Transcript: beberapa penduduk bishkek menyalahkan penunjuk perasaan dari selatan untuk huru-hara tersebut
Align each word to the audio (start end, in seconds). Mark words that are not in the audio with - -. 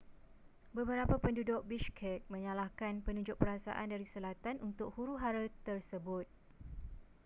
beberapa 0.77 1.15
penduduk 1.23 1.61
bishkek 1.69 2.21
menyalahkan 2.33 2.93
penunjuk 3.05 3.37
perasaan 3.41 3.87
dari 3.93 4.05
selatan 4.13 4.55
untuk 4.67 4.89
huru-hara 4.97 5.43
tersebut 5.67 6.25